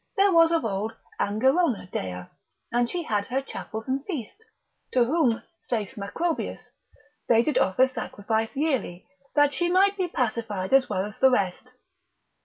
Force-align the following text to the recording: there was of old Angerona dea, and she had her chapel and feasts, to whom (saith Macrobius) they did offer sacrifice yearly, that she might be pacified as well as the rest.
there 0.17 0.31
was 0.33 0.51
of 0.51 0.65
old 0.65 0.93
Angerona 1.19 1.85
dea, 1.91 2.27
and 2.71 2.89
she 2.89 3.03
had 3.03 3.27
her 3.27 3.39
chapel 3.39 3.83
and 3.85 4.03
feasts, 4.03 4.43
to 4.93 5.05
whom 5.05 5.43
(saith 5.67 5.95
Macrobius) 5.95 6.71
they 7.29 7.43
did 7.43 7.59
offer 7.59 7.87
sacrifice 7.87 8.55
yearly, 8.57 9.05
that 9.35 9.53
she 9.53 9.69
might 9.69 9.95
be 9.97 10.07
pacified 10.07 10.73
as 10.73 10.89
well 10.89 11.05
as 11.05 11.19
the 11.19 11.29
rest. 11.29 11.67